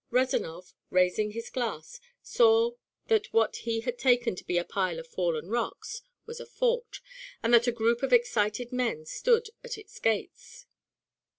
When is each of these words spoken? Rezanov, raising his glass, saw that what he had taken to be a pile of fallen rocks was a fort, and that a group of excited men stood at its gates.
Rezanov, 0.09 0.73
raising 0.89 1.29
his 1.29 1.51
glass, 1.51 1.99
saw 2.23 2.71
that 3.05 3.27
what 3.31 3.57
he 3.57 3.81
had 3.81 3.99
taken 3.99 4.35
to 4.35 4.43
be 4.43 4.57
a 4.57 4.63
pile 4.63 4.97
of 4.97 5.05
fallen 5.05 5.47
rocks 5.49 6.01
was 6.25 6.39
a 6.39 6.45
fort, 6.47 7.01
and 7.43 7.53
that 7.53 7.67
a 7.67 7.71
group 7.71 8.01
of 8.01 8.11
excited 8.11 8.71
men 8.71 9.05
stood 9.05 9.49
at 9.63 9.77
its 9.77 9.99
gates. 9.99 10.65